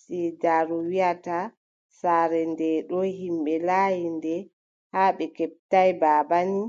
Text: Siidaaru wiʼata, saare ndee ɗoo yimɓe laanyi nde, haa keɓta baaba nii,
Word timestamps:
Siidaaru 0.00 0.76
wiʼata, 0.90 1.38
saare 1.98 2.40
ndee 2.52 2.78
ɗoo 2.88 3.04
yimɓe 3.18 3.54
laanyi 3.66 4.06
nde, 4.16 4.34
haa 4.92 5.10
keɓta 5.36 5.80
baaba 6.00 6.38
nii, 6.50 6.68